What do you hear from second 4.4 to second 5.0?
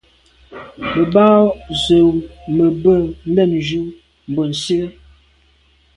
Nsi à.